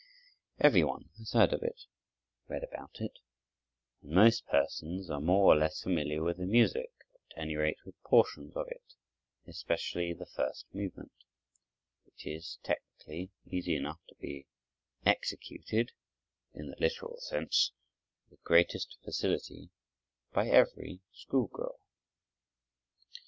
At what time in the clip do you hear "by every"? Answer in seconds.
20.33-21.01